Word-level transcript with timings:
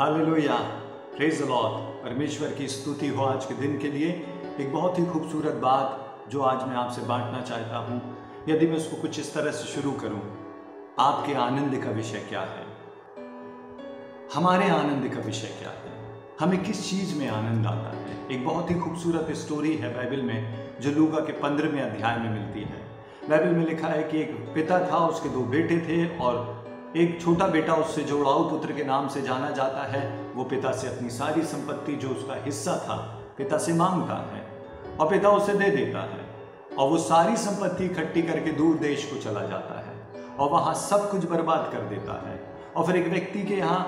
Hallelujah. 0.00 0.54
Praise 1.16 1.40
Lord 1.42 2.04
परमेश्वर 2.04 2.48
की 2.48 2.68
स्तुति 2.68 3.08
हो 3.08 3.24
आज 3.24 3.46
के 3.46 3.54
दिन 3.54 3.78
के 3.78 3.88
लिए। 3.88 4.08
एक 4.60 4.72
बहुत 4.72 4.98
ही 4.98 5.04
खूबसूरत 5.06 5.54
बात 5.54 6.30
जो 6.30 6.40
आज 6.40 6.68
मैं 6.68 6.76
आपसे 6.76 7.02
बांटना 7.02 7.40
चाहता 7.40 7.78
हूँ। 7.78 8.16
यदि 8.48 8.66
मैं 8.66 8.76
उसको 8.76 8.96
कुछ 9.02 9.18
इस 9.20 9.34
तरह 9.34 9.50
से 9.50 9.68
शुरू 9.68 9.92
करूँ, 9.92 10.20
आपके 10.98 11.34
आनंद 11.34 11.84
का 11.84 11.90
विषय 11.90 12.18
क्या 12.18 12.40
है? 12.40 12.64
हमारे 14.34 14.68
आनंद 14.68 15.14
का 15.14 15.20
विषय 15.20 15.46
क्या 15.46 15.70
है? 15.70 15.92
हमें 16.40 16.62
किस 16.64 16.90
चीज़ 16.90 17.18
में 17.18 17.28
आनंद 17.28 17.66
आता 17.66 17.90
है? 17.98 18.16
एक 18.32 18.44
बहुत 18.44 18.70
ही 18.70 18.74
खूबसूरत 18.74 19.32
स्टोरी 19.32 19.76
है 19.76 19.96
बाइबल 19.96 20.22
में, 20.22 20.80
जो 20.80 20.90
लूगा 20.90 21.20
के 21.20 21.32
पंद्रहवें 21.32 21.82
अध्याय 21.82 22.18
में 22.18 22.30
मिलती 22.30 22.60
है। 22.60 22.80
बाइबल 23.30 23.56
में 23.56 23.66
लिखा 23.66 23.88
है 23.88 24.02
कि 24.02 24.20
एक 24.20 24.52
पिता 24.54 24.80
था, 24.80 25.06
उसके 25.06 25.28
दो 25.28 25.40
बेटे 25.40 25.78
थे 25.78 26.18
और 26.18 26.59
एक 26.96 27.20
छोटा 27.20 27.46
बेटा 27.46 27.74
उससे 27.74 28.02
जो 28.02 28.18
उड़ाऊ 28.18 28.48
पुत्र 28.50 28.72
के 28.72 28.84
नाम 28.84 29.06
से 29.08 29.20
जाना 29.22 29.50
जाता 29.50 29.82
है, 29.82 30.00
वो 30.34 30.44
पिता 30.44 30.72
से 30.72 30.86
अपनी 30.88 31.10
सारी 31.10 31.42
संपत्ति 31.42 31.92
जो 31.94 32.08
उसका 32.08 32.34
हिस्सा 32.44 32.74
था, 32.78 32.96
पिता 33.38 33.58
से 33.58 33.72
माँगता 33.72 34.16
है 34.32 34.42
और 34.98 35.08
पिता 35.10 35.30
उसे 35.30 35.52
दे 35.54 35.68
देता 35.70 36.00
है 36.04 36.24
और 36.78 36.88
वो 36.90 36.98
सारी 36.98 37.36
संपत्ति 37.36 37.84
इकट्ठी 37.84 38.22
करके 38.22 38.52
दूर 38.52 38.76
देश 38.78 39.04
को 39.04 39.20
चला 39.20 39.46
जाता 39.46 39.78
है 39.78 40.26
और 40.38 40.50
वहाँ 40.50 40.74
सब 40.80 41.10
कुछ 41.10 41.28
बर्बाद 41.30 41.70
कर 41.72 41.86
देता 41.88 42.20
है 42.26 42.38
और 42.76 42.86
फिर 42.86 42.96
एक 42.96 43.08
व्यक्ति 43.08 43.42
के 43.42 43.54
यहाँ 43.54 43.80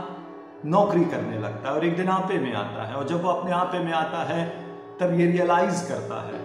नौकरी 0.67 1.05
करने 1.05 1.39
लगता 1.39 1.69
है 1.69 1.75
और 1.75 1.85
एक 1.85 1.97
दिन 1.97 2.09
आपे 2.09 2.39
में 2.39 2.53
आता 2.55 2.85
है 2.85 2.95
और 2.95 3.09
जब 3.09 3.23
वो 3.23 3.31
अपने 3.31 3.53
आपे 3.53 3.79
में 3.79 3.93
आता 3.93 4.23
है, 4.25 4.49
तब 5.01 5.19
ये 5.21 5.27
रियलाइज़ 5.27 5.89
करता 5.89 6.23
है 6.23 6.41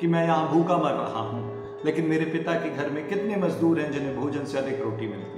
कि 0.00 0.06
मैं 0.06 0.26
यहाँ 0.26 0.48
भूखा 0.48 0.76
मर 0.76 0.92
रहा 0.94 1.20
हूँ, 1.20 1.82
लेकिन 1.84 2.06
मेरे 2.06 2.24
पिता 2.24 2.52
के 2.52 2.70
घर 2.70 2.90
में 2.90 3.06
कितने 3.08 3.36
मजदूर 3.36 3.80
हैं 3.80 3.90
जिन्हें 3.92 4.16
भोजन 4.16 4.44
से 4.44 4.58
अधिक 4.58 4.80
रोटी 4.82 5.08
मिलती 5.08 5.37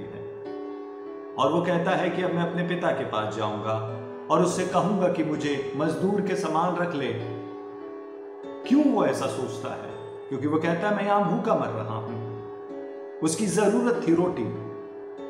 और 1.41 1.51
वो 1.51 1.61
कहता 1.61 1.91
है 1.91 2.09
कि 2.09 2.23
अब 2.23 2.33
मैं 2.33 2.51
अपने 2.51 2.67
पिता 2.67 2.87
के 2.87 3.05
पास 3.05 3.35
जाऊँगा 3.35 3.97
और 4.31 4.41
उससे 4.43 4.65
कहूँगा 4.65 5.07
कि 5.07 5.23
मुझे 5.23 5.73
मजदूर 5.75 6.21
के 6.21 6.35
समान 6.35 6.75
रख 6.75 6.95
ले। 6.95 7.07
क्यों 8.67 8.85
वो 8.85 9.05
ऐसा 9.05 9.25
सोचता 9.25 9.69
है? 9.69 9.89
क्योंकि 10.29 10.47
वो 10.47 10.57
कहता 10.57 10.89
है, 10.89 10.95
मैं 10.95 11.05
यहाँ 11.05 11.23
भूखा 11.31 11.55
मर 11.55 11.67
रहा 11.67 11.95
हूँ। 11.95 12.41
उसकी 13.19 13.45
ज़रूरत 13.45 14.07
थी 14.07 14.15
रोटी। 14.15 14.43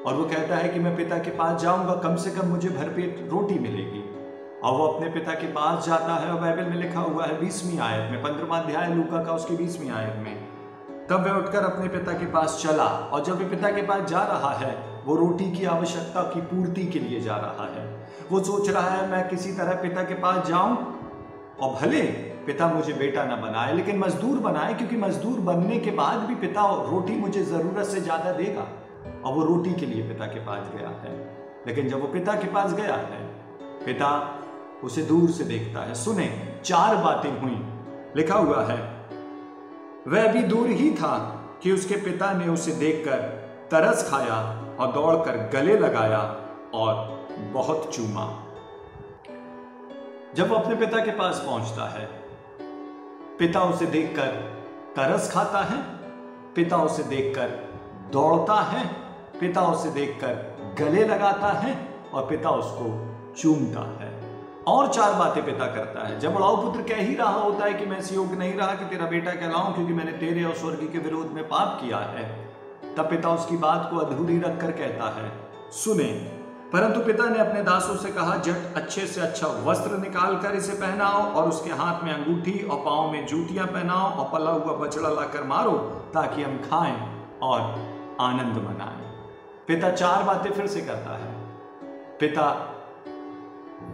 और 0.03 0.13
वो 0.13 0.23
कहता 0.23 0.55
है 0.55 0.69
कि 0.69 0.79
मैं 0.79 0.95
पिता 0.95 1.17
के 1.17 1.31
पास 1.31 1.61
जाऊँगा, 1.61 1.95
कम 1.95 2.15
से 2.15 2.31
कम 2.31 2.47
मुझे 2.47 2.69
भरपेट 2.69 3.29
रोटी 3.31 3.59
मिलेगी। 3.59 4.03
और 4.63 4.73
वो 4.73 4.87
अपने 4.87 5.09
पिता 5.09 5.33
के 5.33 5.47
पास 5.47 5.85
जाता 5.87 6.13
है 6.13 6.33
और 6.33 6.41
बाइबल 6.41 6.63
में 6.63 6.75
लिखा 6.75 6.99
हुआ 6.99 7.25
है, 7.25 7.39
बीसवीं 7.39 7.79
आयत 7.79 8.11
में 8.11 8.23
पंद्रमा 8.23 8.57
अध्याय, 8.57 8.89
लूका 8.93 9.23
का 9.23 9.33
उसकी 9.33 9.55
बीसवीं 9.55 9.91
आयत 9.91 10.15
में। 10.15 10.47
तब 11.09 11.25
वह 11.25 11.31
उठकर 11.31 11.59
अपने 11.59 11.87
पिता 11.87 12.11
के 12.11 12.25
पास 12.25 12.59
चला 12.63 12.85
और 12.85 13.23
जब 13.23 13.41
वह 13.41 13.49
पिता 13.49 13.71
के 13.71 13.81
पास 13.81 14.01
जा 14.01 14.23
रहा 14.23 14.53
है 14.53 14.90
वो 15.05 15.15
रोटी 15.15 15.51
की 15.51 15.65
आवश्यकता 15.65 16.21
की 16.23 16.41
पूर्ति 16.41 16.85
के 16.85 16.99
लिए 16.99 17.21
जा 17.21 17.35
रहा 17.35 17.65
है। 17.65 17.85
वो 18.31 18.43
सोच 18.43 18.69
रहा 18.69 18.89
है, 18.89 19.09
मैं 19.11 19.29
किसी 19.29 19.53
तरह 19.53 19.73
पिता 19.73 20.03
के 20.03 20.13
पास 20.13 20.47
जाऊँ 20.47 20.75
और 21.61 21.79
भले 21.81 22.01
पिता 22.45 22.67
मुझे 22.67 22.93
बेटा 22.93 23.23
ना 23.23 23.35
बनाए, 23.35 23.73
लेकिन 23.73 23.97
मजदूर 23.97 24.37
बनाए, 24.37 24.73
क्योंकि 24.73 24.97
मजदूर 24.97 25.39
बनने 25.39 25.79
के 25.79 25.91
बाद 25.91 26.19
भी 26.19 26.35
पिता 26.35 26.61
रोटी 26.91 27.13
मुझे 27.13 27.43
ज़रूरत 27.43 27.85
से 27.85 28.01
ज़्यादा 28.01 28.31
देगा। 28.31 28.67
और 29.25 29.33
वो 29.33 29.43
रोटी 29.43 29.73
के 29.73 29.85
लिए 29.85 30.07
पिता 30.07 30.25
के 30.25 30.39
पास 30.39 30.71
गया 30.77 30.89
है। 30.89 31.15
लेकिन 31.67 31.89
जब 31.89 32.01
वो 32.01 32.07
पिता 32.07 32.33
के 32.33 32.47
पास 32.47 32.73
गया 32.73 32.95
है, 32.95 33.19
पिता 33.85 34.39
उसे 34.83 35.01
दूर 35.01 35.29
से 35.29 35.43
देखता 35.43 35.79
है। 35.79 35.93
सुने, 35.95 36.29
चार 36.63 36.95
बातें 36.95 37.29
हुई। 37.41 37.61
लिखा 38.15 38.35
हुआ 38.35 38.63
है, 38.63 38.79
वह 40.07 40.31
भी 40.33 40.41
दूर 40.43 40.67
ही 40.67 40.91
था 40.91 41.13
कि 41.63 41.71
उसके 41.71 41.95
पिता 41.95 42.31
ने 42.33 42.47
उसे 42.47 42.71
देखकर 42.71 43.17
तरस 43.71 44.09
खाया 44.09 44.35
और 44.79 44.91
दौड़कर 44.91 45.49
गले 45.53 45.77
लगाया 45.77 46.35
और 46.73 47.25
बहुत 47.53 47.95
चूमा। 47.95 48.43
जब 50.35 50.49
वो 50.49 50.55
अपने 50.55 50.75
पिता 50.75 51.05
के 51.05 51.11
पास 51.11 51.43
पहुँचता 51.45 51.85
है, 51.85 52.05
पिता 53.39 53.61
उसे 53.61 53.85
देखकर 53.85 54.27
तरस 54.95 55.31
खाता 55.33 55.59
है, 55.59 55.81
पिता 56.55 56.77
उसे 56.77 57.03
देखकर 57.03 57.47
दौड़ता 58.11 58.53
है, 58.53 58.87
पिता 59.39 59.61
उसे 59.61 59.89
देखकर 59.89 60.51
गले 60.79 61.03
लगाता 61.03 61.47
है 61.47 61.87
और 62.13 62.27
पिता 62.27 62.49
उसको 62.49 63.15
चूमता 63.37 64.03
है। 64.03 64.21
और 64.67 64.93
चार 64.93 65.13
बातें 65.13 65.45
पिता 65.45 65.65
करता 65.65 66.07
है। 66.07 66.19
जब 66.19 66.33
बड़ाऊ 66.33 66.63
पुत्र 66.63 66.81
कह 66.81 66.95
ही 66.95 67.15
रहा 67.15 67.39
होता 67.39 67.65
है 67.65 67.73
कि 67.73 67.85
मैं 67.85 67.97
इस 67.97 68.13
योग्य 68.13 68.35
नहीं 68.35 68.53
रहा 68.53 68.75
कि 68.75 68.85
तेरा 68.85 69.05
बेटा 69.05 69.31
कहलाऊं 69.31 69.73
क्योंकि 69.73 69.93
मैंने 69.93 70.11
तेरे 70.11 70.43
और 70.43 70.53
स्वर्ग 70.53 70.89
के 70.91 70.99
विरोध 70.99 71.27
में 71.27 71.47
पाप 71.47 71.79
किया 71.81 71.97
है 71.97 72.50
तब 72.97 73.09
पिता 73.09 73.29
उसकी 73.29 73.57
बात 73.57 73.87
को 73.91 73.97
अधूरी 73.97 74.39
रखकर 74.39 74.71
कहता 74.71 75.09
है, 75.15 75.31
सुने, 75.71 76.11
परंतु 76.73 76.99
पिता 76.99 77.29
ने 77.29 77.39
अपने 77.39 77.61
दासों 77.63 77.95
से 77.95 78.11
कहा, 78.11 78.35
जट 78.37 78.75
अच्छे 78.75 79.05
से 79.07 79.21
अच्छा 79.21 79.47
वस्त्र 79.47 79.97
निकाल 79.97 80.35
कर 80.37 80.55
इसे 80.55 80.73
पहनाओ 80.73 81.21
और 81.33 81.49
उसके 81.49 81.69
हाथ 81.69 82.03
में 82.03 82.13
अंगूठी 82.13 82.59
और 82.59 82.77
पाँव 82.77 83.11
में 83.11 83.25
जूतियाँ 83.27 83.67
पहनाओ 83.67 84.09
और 84.09 84.29
पला 84.33 84.51
हुआ 84.51 84.75
बछड़ा 84.77 85.09
लाकर 85.09 85.43
मारो, 85.43 85.71
ताकि 86.13 86.43
हम 86.43 86.57
खाएँ 86.57 86.95
और 87.43 87.61
आनंद 88.21 88.57
मनाएँ। 88.57 89.09
पिता 89.67 89.91
चार 89.91 90.23
बातें 90.23 90.51
फिर 90.51 90.67
से 90.67 90.81
करता 90.81 91.17
है। 91.17 91.33
पिता 92.19 92.47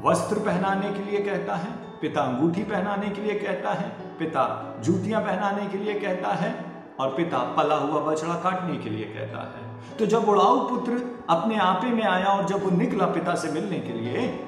वस्त्र 0.03 0.39
पहनाने 0.39 0.93
के 0.93 1.11
लिए 1.11 1.19
कहता 1.19 1.55
है, 1.55 1.71
पिता 2.01 2.21
अंगूठी 2.21 2.63
पहनाने 2.63 3.09
के 3.09 3.21
लिए 3.21 3.33
कहता 3.33 3.71
है, 3.71 3.89
पिता 4.19 4.75
जूतियाँ 4.79 5.21
पहनाने 5.21 5.67
के 5.67 5.77
लिए 5.77 5.99
कहता 5.99 6.29
है 6.29 6.66
और 6.99 7.09
पिता 7.09 7.37
पला 7.37 7.75
हुआ 7.75 8.01
बछड़ा 8.01 8.33
काटने 8.33 8.77
के 8.77 8.89
लिए 8.89 9.05
कहता 9.05 9.39
है। 9.39 9.97
तो 9.97 10.05
जब 10.05 10.29
उड़ाऊ 10.29 10.69
पुत्र 10.69 11.21
अपने 11.29 11.57
आपे 11.57 11.87
में 11.87 12.03
आया 12.03 12.25
और 12.25 12.45
जब 12.45 12.63
वो 12.63 12.69
निकला 12.69 13.05
पिता 13.05 13.35
से 13.35 13.51
मिलने 13.51 13.79
के 13.79 13.93
लिए, 13.93 14.39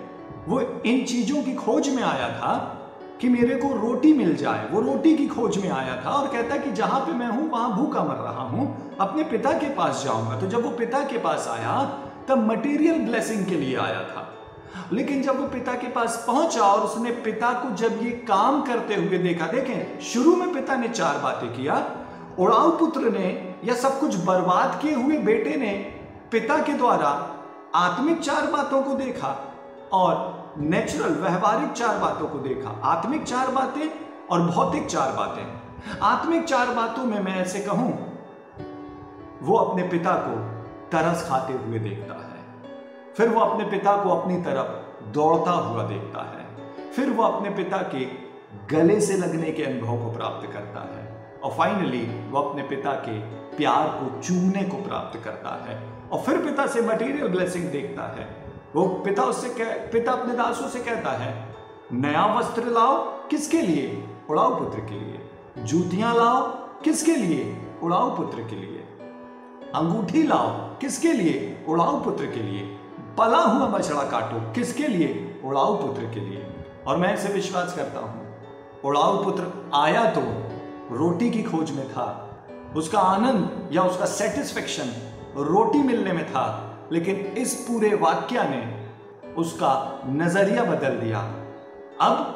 वो 0.47 0.61
इन 0.61 1.05
चीज़ों 1.05 1.43
की 1.43 1.53
खोज 1.53 1.89
में 1.89 2.03
आया 2.03 2.29
था 2.29 2.75
कि 3.21 3.29
मेरे 3.29 3.55
को 3.55 3.67
रोटी 3.67 4.13
मिल 4.13 4.35
जाए। 4.35 4.67
वो 4.71 4.81
रोटी 4.81 5.15
की 5.15 5.27
खोज 5.27 5.57
में 5.57 5.69
आया 5.69 6.01
था 6.05 6.09
और 6.09 6.27
कहता 6.27 6.57
कि 6.57 6.71
जहाँ 6.71 6.99
पे 6.99 7.11
मैं 7.11 7.27
हूँ, 7.27 7.49
वहाँ 7.49 7.75
भूखा 7.75 8.03
मर 8.03 8.15
रहा 8.15 8.41
हूँ। 8.41 8.97
अपने 9.01 9.23
पिता 9.23 9.51
के 9.53 9.69
पास 9.69 10.03
जाऊँगा। 10.03 10.39
तो 10.39 10.47
जब 10.47 10.63
वो 10.63 10.69
पिता 10.69 10.99
के 10.99 11.17
पास 11.17 11.47
आया, 11.47 11.83
तब 12.27 12.51
मटेरियल 12.51 12.99
ब्लेसिंग 12.99 13.45
के 13.45 13.55
लिए 13.55 13.75
आया 13.75 14.01
था। 14.01 14.25
लेकिन 14.93 15.21
जब 15.21 15.39
वो 15.39 15.47
पिता 15.47 15.73
के 15.73 15.87
पास 15.87 16.23
पहुँचा 16.27 16.61
और 16.61 16.79
उसने 16.79 17.11
पिता 17.11 17.51
को 17.53 17.75
जब 17.75 17.99
ये 18.03 18.11
काम 18.11 18.61
करते 18.61 18.95
हुए 18.95 19.17
देखा, 19.17 19.47
देखें, 19.47 19.99
शुरू 19.99 20.35
में 20.35 20.53
पिता 20.53 20.75
ने 20.75 20.87
चार 20.87 21.17
बातें 21.17 21.49
किया। 21.49 21.98
उड़ाऊ 22.39 22.69
पुत्र 22.77 23.09
ने 23.11 23.55
या 23.65 23.75
सब 23.75 23.99
कुछ 23.99 24.15
बर्बाद 24.15 24.79
किए 24.81 24.93
हुए 24.93 25.17
बेटे 25.17 25.55
ने 25.55 25.71
पिता 26.31 26.57
के 26.63 26.73
द्वारा 26.73 27.09
आत्मिक 27.75 28.19
चार 28.19 28.45
बातों 28.47 28.81
को 28.83 28.93
देखा 28.93 29.35
और 29.93 30.55
नेचुरल 30.57 31.13
व्यवहारिक 31.13 31.71
चार 31.71 31.97
बातों 31.97 32.27
को 32.27 32.39
देखा। 32.39 32.69
आत्मिक 32.83 33.23
चार 33.23 33.51
बातें 33.51 33.89
और 34.27 34.41
भौतिक 34.41 34.85
चार 34.85 35.11
बातें। 35.11 35.99
आत्मिक 36.03 36.43
चार 36.43 36.73
बातों 36.75 37.03
में 37.03 37.19
मैं 37.19 37.35
ऐसे 37.35 37.59
कहूँ, 37.59 37.91
वो 39.41 39.57
अपने 39.57 39.83
पिता 39.83 40.13
को 40.15 40.39
तरस 40.89 41.27
खाते 41.29 41.53
हुए 41.53 41.79
देखता 41.79 42.13
है। 42.13 42.73
फिर 43.17 43.29
वो 43.29 43.41
अपने 43.41 43.65
पिता 43.65 44.03
को 44.03 44.09
अपनी 44.09 44.41
तरफ़ 44.41 45.05
दौड़ता 45.11 45.51
हुआ 45.51 45.83
देखता 45.83 46.21
है। 46.21 46.91
फिर 46.91 47.09
वो 47.09 47.23
अपने 47.23 47.49
पिता 47.49 47.77
के 47.77 48.05
गले 48.75 48.99
से 49.01 49.17
लगने 49.17 49.51
के 49.51 49.63
अनुभव 49.63 50.05
को 50.05 50.11
प्राप्त 50.11 50.53
करता 50.53 50.81
है। 50.81 51.18
और 51.43 51.51
फाइनली 51.51 52.01
वो 52.29 52.39
अपने 52.39 52.63
पिता 52.63 52.91
के 53.05 53.19
प्यार 53.57 53.87
को 53.89 54.21
चूमने 54.21 54.63
को 54.63 54.77
प्राप्त 54.77 55.19
करता 55.23 55.53
है 55.65 55.77
और 56.11 56.21
फिर 56.21 56.37
पिता 56.37 56.65
से 56.67 56.81
मटेरियल 56.81 57.27
ब्लेसिंग 57.27 57.69
देखता 57.71 58.03
है। 58.15 58.27
वो 58.75 58.87
पिता 59.05 59.23
उससे 59.23 59.49
कह, 59.49 59.71
पिता 59.91 60.11
अपने 60.11 60.33
दासों 60.33 60.67
से 60.67 60.79
कहता 60.79 61.11
है, 61.11 61.33
नया 61.93 62.25
वस्त्र 62.35 62.63
लाओ 62.63 62.97
किसके 63.27 63.61
लिए? 63.61 64.03
उड़ाऊ 64.29 64.55
पुत्र 64.55 64.79
के 64.79 64.99
लिए। 64.99 65.63
जूतियाँ 65.63 66.13
लाओ 66.15 66.41
किसके 66.83 67.15
लिए? 67.15 67.57
उड़ाऊ 67.83 68.15
पुत्र 68.17 68.43
के 68.43 68.55
लिए। 68.55 68.83
अंगूठी 69.75 70.23
लाओ 70.23 70.49
किसके 70.77 71.13
लिए? 71.13 71.65
उड़ाऊ 71.69 71.99
पुत्र 72.03 72.25
के 72.25 72.43
लिए। 72.43 72.61
पला 73.17 73.37
हुआ 73.37 73.67
बछड़ा 73.67 74.03
काटो 74.03 74.39
किसके 74.53 74.87
लिए? 74.87 75.41
उड़ाऊ 75.45 75.75
पुत्र 75.77 76.13
के 76.13 76.19
लिए। 76.19 76.45
और 76.87 76.97
मैं 76.97 77.13
इसे 77.13 77.33
विश्वास 77.33 77.75
करता 77.75 77.99
हूँ 77.99 78.27
उड़ाऊ 78.85 79.23
पुत्र 79.23 79.71
आया 79.75 80.03
तो 80.11 80.21
रोटी 80.91 81.29
की 81.29 81.43
खोज 81.43 81.71
में 81.71 81.91
था। 81.91 82.25
उसका 82.75 82.99
आनंद 82.99 83.69
या 83.71 83.83
उसका 83.83 84.05
सेटिस्फेक्शन 84.05 84.83
रोटी 85.37 85.77
मिलने 85.77 86.11
में 86.11 86.31
था, 86.31 86.75
लेकिन 86.91 87.15
इस 87.15 87.53
पूरे 87.53 87.95
वाक्य 87.95 88.43
ने 88.43 88.89
उसका 89.37 90.01
नज़रिया 90.05 90.63
बदल 90.63 90.89
दिया। 90.89 91.19
अब, 92.01 92.35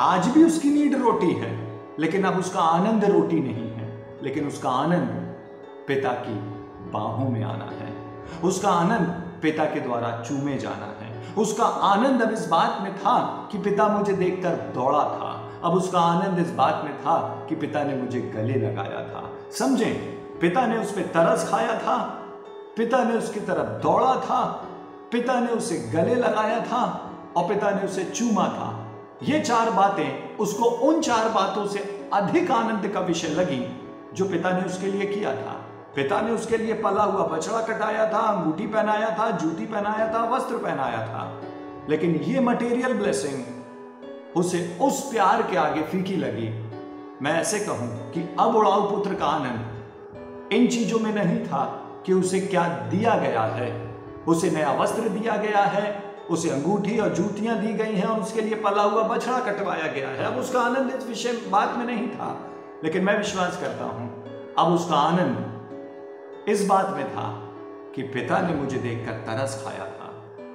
आज 0.00 0.28
भी 0.28 0.44
उसकी 0.44 0.70
नीड 0.70 0.94
रोटी 0.94 1.32
है, 1.32 1.80
लेकिन 1.98 2.24
अब 2.24 2.38
उसका 2.38 2.60
आनंद 2.60 3.04
रोटी 3.04 3.40
नहीं 3.40 3.70
है। 3.70 3.76
लेकिन 4.22 4.46
उसका 4.46 4.70
आनंद 4.70 5.08
पिता 5.88 6.12
की 6.12 6.34
बाहों 6.90 7.28
में 7.28 7.44
आना 7.44 7.64
है। 7.64 7.96
उसका 8.44 8.70
आनंद 8.70 9.38
पिता 9.42 9.64
के 9.64 9.80
द्वारा 9.80 10.24
चूमे 10.28 10.58
जाना 10.58 10.94
है। 11.00 11.34
उसका 11.38 11.64
आनंद 11.64 12.22
अब 12.22 12.30
इस 12.30 12.46
बात 12.46 12.78
में 12.82 12.98
था 12.98 13.48
कि 13.52 13.58
पिता 13.58 13.88
मुझे 13.88 14.12
देखकर 14.12 14.48
दौड़ा 14.48 15.04
था। 15.04 15.35
अब 15.64 15.74
उसका 15.74 16.00
आनंद 16.00 16.38
इस 16.38 16.50
बात 16.50 16.80
में 16.84 16.98
था 16.98 17.46
कि 17.48 17.56
पिता 17.56 17.82
ने 17.82 17.96
मुझे 17.96 18.20
गले 18.20 18.54
लगाया 18.54 19.00
था। 19.08 19.30
समझे, 19.58 19.92
पिता 20.40 20.66
ने 20.66 20.78
उस 20.78 20.92
पर 20.92 21.02
तरस 21.02 21.50
खाया 21.50 21.78
था, 21.78 22.22
पिता 22.76 23.04
ने 23.04 23.14
उसकी 23.14 23.40
तरफ़ 23.40 23.82
दौड़ा 23.82 24.16
था, 24.16 24.44
पिता 25.12 25.40
ने 25.40 25.46
उसे 25.46 25.78
गले 25.78 26.14
लगाया 26.14 26.60
था 26.60 27.10
और 27.36 27.48
पिता 27.48 27.70
ने 27.70 27.82
उसे 27.82 28.04
चूमा 28.04 28.48
था। 28.48 28.86
ये 29.22 29.40
चार 29.40 29.70
बातें, 29.70 30.36
उसको 30.36 30.64
उन 30.64 31.00
चार 31.00 31.28
बातों 31.28 31.66
से 31.66 32.10
अधिक 32.12 32.50
आनंद 32.50 32.88
का 32.88 33.00
विषय 33.00 33.28
लगी 33.28 33.80
जो 34.14 34.24
पिता 34.24 34.50
ने 34.50 34.62
उसके 34.62 34.86
लिए 34.86 35.06
किया 35.06 35.34
था। 35.34 35.54
पिता 35.94 36.20
ने 36.20 36.30
उसके 36.30 36.56
लिए 36.56 36.74
पला 36.74 37.02
हुआ 37.02 37.26
बछड़ा 37.26 37.60
कटाया 37.60 38.12
था, 38.12 38.18
अंगूठी 38.18 38.66
पहनाया 38.66 39.16
था, 39.18 39.30
जूती 39.30 39.66
पहनाया 39.66 40.14
था, 40.14 40.24
वस्त्र 40.24 40.56
पहनाया 40.56 41.06
था। 41.06 41.40
लेकिन 41.88 42.14
ये 42.14 42.40
मटेरियल 42.40 42.98
ब्लेसिंग 42.98 43.55
उसे 44.36 44.78
उस 44.82 45.00
प्यार 45.10 45.42
के 45.42 45.56
आगे 45.56 45.82
फीकी 45.82 46.16
लगी। 46.16 46.48
मैं 47.22 47.32
ऐसे 47.32 47.58
कहूँ 47.58 47.88
कि 48.12 48.28
अब 48.40 48.56
उड़ाऊ 48.56 48.88
पुत्र 48.90 49.14
का 49.14 49.26
आनंद, 49.26 50.52
इन 50.52 50.66
चीज़ों 50.66 50.98
में 50.98 51.12
नहीं 51.14 51.38
था 51.44 51.64
कि 52.06 52.12
उसे 52.12 52.40
क्या 52.40 52.66
दिया 52.90 53.14
गया 53.18 53.42
है। 53.52 53.70
उसे 54.28 54.50
नया 54.50 54.72
वस्त्र 54.72 55.08
दिया 55.08 55.36
गया 55.36 55.62
है, 55.66 55.84
उसे 56.30 56.50
अंगूठी 56.50 56.98
और 56.98 57.14
जूतियाँ 57.14 57.56
दी 57.58 57.72
गई 57.74 57.94
हैं 57.94 58.06
और 58.06 58.20
उसके 58.20 58.40
लिए 58.40 58.54
पला 58.62 58.82
हुआ 58.82 59.02
बछड़ा 59.08 59.38
कटवाया 59.42 59.86
गया 59.92 60.08
है। 60.08 60.24
अब 60.24 60.36
उसका 60.38 60.60
आनंद 60.60 60.94
इस 60.94 61.06
विषय 61.08 61.32
बात 61.50 61.76
में 61.78 61.84
नहीं 61.86 62.08
था, 62.08 62.28
लेकिन 62.84 63.04
मैं 63.04 63.16
विश्वास 63.18 63.60
करता 63.60 63.84
हूँ, 63.84 64.08
अब 64.58 64.72
उसका 64.72 64.96
आनंद 64.96 66.48
इस 66.48 66.66
बात 66.66 66.94
में 66.96 67.08
था 67.10 67.28
कि 67.94 68.02
पिता 68.14 68.40
ने 68.40 68.54
मुझे 68.54 68.78
देखकर 68.78 69.12
तरस 69.26 69.62
खाया 69.64 69.86
था, 69.86 70.12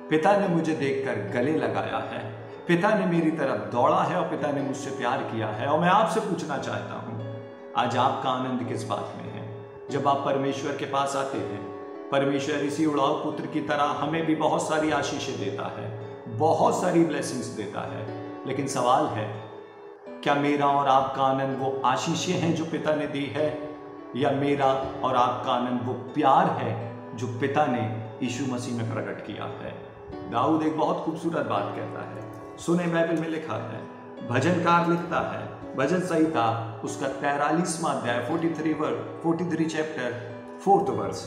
पिता 0.09 0.35
ने 0.37 0.47
मुझे 0.47 0.73
देखकर 0.75 1.27
गले 1.33 1.57
लगाया 1.57 1.97
है। 2.11 2.40
पिता 2.71 2.89
ने 2.89 3.05
मेरी 3.05 3.31
तरफ़ 3.31 3.71
दौड़ा 3.71 4.03
है 4.03 4.15
और 4.15 4.29
पिता 4.29 4.51
ने 4.51 4.61
मुझसे 4.61 4.89
प्यार 4.89 5.17
किया 5.17 5.47
है 5.47 5.67
और 5.67 5.79
मैं 5.79 5.89
आपसे 5.89 6.19
पूछना 6.19 6.57
चाहता 6.57 6.93
हूँ, 6.93 7.35
आज 7.77 7.97
आपका 7.97 8.29
आनंद 8.29 8.63
किस 8.69 8.83
बात 8.83 9.13
में 9.17 9.33
है? 9.33 9.65
जब 9.91 10.07
आप 10.07 10.17
परमेश्वर 10.17 10.77
के 10.77 10.85
पास 10.85 11.15
आते 11.15 11.37
हैं, 11.37 11.65
परमेश्वर 12.11 12.55
इसी 12.55 12.85
उड़ाव 12.85 13.13
पुत्र 13.13 13.45
की 13.45 13.61
तरह 13.61 13.83
हमें 13.83 14.25
भी 14.25 14.35
बहुत 14.35 14.67
सारी 14.69 14.91
आशीषें 14.91 15.39
देता 15.39 15.67
है, 15.79 15.89
बहुत 16.37 16.81
सारी 16.81 17.05
ब्लेसिंग्स 17.05 17.45
देता 17.45 17.81
है। 17.81 18.07
लेकिन 18.47 18.67
सवाल 18.67 19.05
है, 19.05 19.27
क्या 20.23 20.35
मेरा 20.35 20.67
और 20.67 20.87
आपका 20.87 21.23
आनंद 21.23 21.59
वो 21.59 21.81
आशीषें 21.85 22.33
हैं 22.33 22.55
जो 22.55 22.65
पिता 22.65 22.95
ने 22.95 23.07
दी 23.07 23.25
है? 23.25 23.69
या 24.15 24.31
मेरा 24.31 24.85
और 25.03 25.15
आपका 25.15 25.51
आनंद 25.51 25.81
वो 25.85 25.93
प्यार 25.93 26.47
है 26.47 26.97
जो 27.17 27.27
पिता 27.27 27.65
ने 27.65 28.11
यीशु 28.23 28.53
मसीह 28.53 28.77
में 28.77 28.93
प्रकट 28.93 29.25
किया 29.25 29.43
है? 29.43 29.77
दाऊद 30.31 30.63
एक 30.63 30.77
बहुत 30.77 31.05
खूबसूरत 31.05 31.45
बात 31.45 31.73
कहता 31.75 32.09
है। 32.15 32.30
सुने 32.61 32.85
बाइबल 32.87 33.19
में 33.21 33.27
लिखा 33.29 33.55
है 33.59 33.77
भजनकार 34.27 34.89
लिखता 34.89 35.19
है, 35.29 35.75
भजन 35.75 35.99
संहिता, 35.99 36.81
उसका 36.83 37.07
तैरालीसवा 37.21 37.91
अध्याय 37.91 38.19
43 38.25 38.73
वर्ड 38.79 38.97
43 39.23 39.67
चैप्टर 39.67 40.11
फोर्थ 40.63 40.89
वर्स 40.89 41.23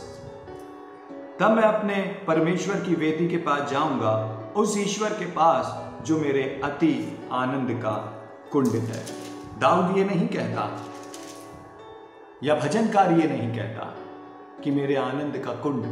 तब 1.41 1.51
मैं 1.51 1.63
अपने 1.63 1.95
परमेश्वर 2.27 2.81
की 2.81 2.95
वेदी 2.95 3.27
के 3.29 3.37
पास 3.37 3.71
जाऊँगा, 3.71 4.13
उस 4.57 4.77
ईश्वर 4.79 5.11
के 5.11 5.27
पास 5.31 5.73
जो 6.07 6.19
मेरे 6.19 6.43
अति 6.65 6.95
आनंद 7.33 7.71
का 7.83 7.95
कुंड 8.53 8.69
है। 8.69 9.03
दाऊद 9.61 9.97
ये 9.97 10.05
नहीं 10.05 10.29
कहता, 10.29 10.69
या 12.45 12.55
भजनकार 12.55 13.13
ये 13.13 13.27
नहीं 13.29 13.49
कहता 13.49 13.95
कि 14.65 14.71
मेरे 14.71 14.97
आनंद 14.97 15.39
का 15.39 15.53
कुंड 15.63 15.83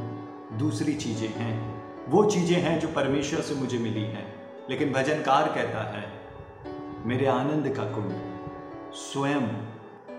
दूसरी 0.59 0.95
चीज़ें 0.97 1.29
हैं, 1.29 1.57
वो 2.09 2.25
चीज़ें 2.31 2.57
हैं 2.57 2.79
जो 2.81 2.89
परमेश्वर 2.89 3.41
से 3.41 3.55
मुझे 3.55 3.79
मिली 3.79 4.05
हैं। 4.05 4.42
लेकिन 4.71 4.93
भजनकार 4.93 5.49
कहता 5.49 5.81
है, 5.93 6.05
मेरे 7.07 7.27
आनंद 7.27 7.69
का 7.77 7.85
कुंड 7.85 8.13
स्वयं 8.95 9.49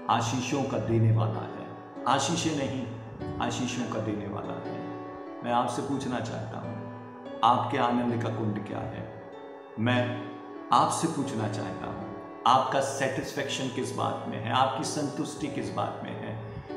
आशीषों 0.10 0.64
का 0.64 0.78
देने 0.78 1.16
वाला 1.18 1.42
है। 1.42 1.68
आशीषें 2.08 2.56
नहीं, 2.58 2.86
आशीषों 3.40 3.94
का 3.94 4.00
देने 4.00 4.28
वाला 4.28 4.54
है। 4.54 4.78
मैं 5.44 5.52
आपसे 5.52 5.82
पूछना 5.82 6.20
चाहता 6.20 6.58
हूँ, 6.58 7.40
आपके 7.44 7.78
आनंद 7.78 8.24
का 8.24 8.30
कुंड 8.30 8.68
क्या 8.68 8.80
है? 8.80 9.24
मैं 9.80 10.24
आपसे 10.74 11.08
पूछना 11.08 11.48
चाहता 11.50 11.86
हूँ, 11.86 12.42
आपका 12.48 12.80
सेटिस्फेक्शन 12.80 13.68
किस 13.68 13.96
बात 13.96 14.26
में 14.28 14.38
है? 14.38 14.52
आपकी 14.52 14.84
संतुष्टि 14.84 15.48
किस 15.48 15.74
बात 15.74 16.02
में 16.04 16.12
है? 16.12 16.36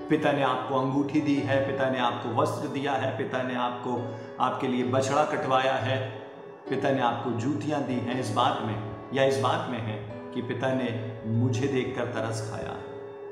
पिता 0.08 0.32
ने 0.32 0.42
आपको 0.42 0.80
अंगूठी 0.80 1.20
दी 1.20 1.34
है, 1.34 1.72
पिता 1.72 1.90
ने 1.90 1.98
आपको 1.98 2.28
वस्त्र 2.28 2.68
दिया 2.68 2.92
है, 2.92 3.16
पिता 3.18 3.42
ने 3.42 3.54
आपको 3.54 3.96
आपके 4.40 4.68
लिए 4.68 4.84
बछड़ा 4.84 5.24
कटवाया 5.24 5.74
है 5.74 6.25
पिता 6.70 6.90
ने 6.90 7.00
आपको 7.00 7.30
जूतियाँ 7.30 7.82
दी 7.82 7.94
हैं 7.94 8.20
इस 8.20 8.30
बात 8.30 8.62
में, 8.66 8.92
या 9.14 9.24
इस 9.24 9.38
बात 9.40 9.68
में 9.70 9.78
है 9.78 9.96
कि 10.34 10.42
पिता 10.42 10.74
ने 10.74 11.16
मुझे 11.26 11.66
देखकर 11.66 12.04
तरस 12.04 12.50
खाया, 12.50 12.72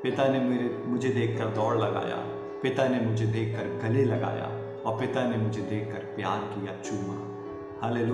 पिता 0.03 0.27
ने 0.27 0.39
मेरे, 0.39 0.83
मुझे 0.85 1.09
देखकर 1.09 1.45
दौड़ 1.45 1.77
लगाया, 1.77 2.15
पिता 2.61 2.87
ने 2.87 2.99
मुझे 2.99 3.25
देखकर 3.25 3.87
गले 3.87 4.05
लगाया, 4.05 4.45
और 4.83 4.99
पिता 4.99 5.23
ने 5.27 5.37
मुझे 5.37 5.61
देखकर 5.61 5.99
प्यार 5.99 6.39
किया, 6.39 6.75
चूमा। 6.81 7.17
हाले 7.81 8.05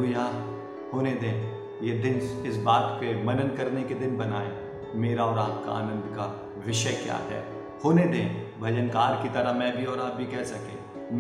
होने 0.94 1.12
दें, 1.12 1.52
ये 1.82 1.94
दिन 1.94 2.44
इस 2.46 2.58
बात 2.58 2.98
के 3.02 3.24
मनन 3.24 3.56
करने 3.58 3.84
के 3.84 3.96
दिन 3.96 4.18
बनाए, 4.18 4.52
मेरा 4.96 5.26
और 5.26 5.40
आपका 5.40 5.72
आनंद 5.72 6.04
का 6.16 6.54
विषय 6.66 6.92
क्या 6.92 7.16
है? 7.16 7.44
होने 7.86 8.06
दें, 8.06 8.60
भजनकार 8.62 9.24
की 9.24 9.30
तरह 9.30 9.54
मैं 9.54 9.78
भी 9.78 9.86
और 9.86 10.00
आप 10.00 10.14
भी 10.14 10.26
कह 10.26 10.44
सकें, 10.44 10.78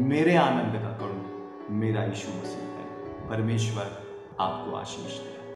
मेरे 0.09 0.35
आनंद 0.35 0.81
का 0.81 0.89
करूँ 0.89 1.69
मेरा 1.79 2.03
यीशु 2.03 2.29
मसीह। 2.29 2.70
परमेश्वर 3.31 3.91
आपको 4.39 4.75
आशीष 4.75 5.19
दे। 5.19 5.40